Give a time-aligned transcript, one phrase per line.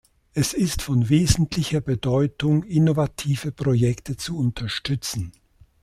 [0.33, 5.31] Es ist von wesentlicher Bedeutung, innovative Projekte zu unterstützen.